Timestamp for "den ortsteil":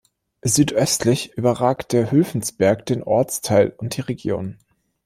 2.87-3.71